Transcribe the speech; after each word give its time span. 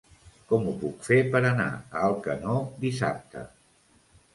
Com 0.53 0.63
ho 0.69 0.73
puc 0.83 1.05
fer 1.09 1.21
per 1.37 1.43
anar 1.51 1.69
a 1.77 2.03
Alcanó 2.09 2.59
dissabte? 2.87 3.51